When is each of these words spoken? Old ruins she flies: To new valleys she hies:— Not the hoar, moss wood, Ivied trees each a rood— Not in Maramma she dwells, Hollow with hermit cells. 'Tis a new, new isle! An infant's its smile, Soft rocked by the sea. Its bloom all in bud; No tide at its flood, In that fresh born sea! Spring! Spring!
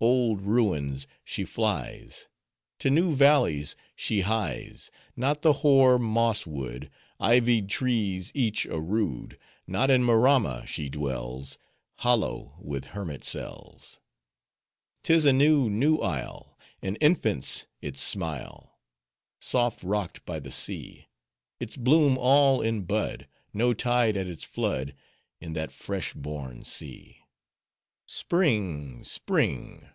Old 0.00 0.42
ruins 0.42 1.08
she 1.24 1.44
flies: 1.44 2.28
To 2.78 2.88
new 2.88 3.16
valleys 3.16 3.74
she 3.96 4.20
hies:— 4.20 4.92
Not 5.16 5.42
the 5.42 5.54
hoar, 5.54 5.98
moss 5.98 6.46
wood, 6.46 6.88
Ivied 7.18 7.68
trees 7.68 8.30
each 8.32 8.64
a 8.66 8.78
rood— 8.78 9.36
Not 9.66 9.90
in 9.90 10.04
Maramma 10.04 10.64
she 10.68 10.88
dwells, 10.88 11.58
Hollow 11.96 12.54
with 12.60 12.84
hermit 12.94 13.24
cells. 13.24 13.98
'Tis 15.02 15.24
a 15.24 15.32
new, 15.32 15.68
new 15.68 15.96
isle! 15.98 16.56
An 16.80 16.94
infant's 17.00 17.66
its 17.82 18.00
smile, 18.00 18.78
Soft 19.40 19.82
rocked 19.82 20.24
by 20.24 20.38
the 20.38 20.52
sea. 20.52 21.08
Its 21.58 21.76
bloom 21.76 22.16
all 22.16 22.62
in 22.62 22.82
bud; 22.82 23.26
No 23.52 23.74
tide 23.74 24.16
at 24.16 24.28
its 24.28 24.44
flood, 24.44 24.94
In 25.40 25.54
that 25.54 25.72
fresh 25.72 26.14
born 26.14 26.62
sea! 26.62 27.24
Spring! 28.06 29.02
Spring! 29.02 29.84